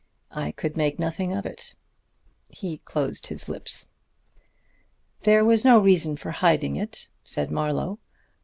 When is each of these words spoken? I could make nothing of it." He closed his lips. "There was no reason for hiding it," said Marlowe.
I 0.31 0.51
could 0.51 0.75
make 0.75 0.97
nothing 0.97 1.31
of 1.31 1.45
it." 1.45 1.75
He 2.49 2.79
closed 2.79 3.27
his 3.27 3.47
lips. 3.47 3.89
"There 5.25 5.45
was 5.45 5.63
no 5.63 5.77
reason 5.77 6.17
for 6.17 6.31
hiding 6.31 6.75
it," 6.75 7.09
said 7.23 7.51
Marlowe. 7.51 7.99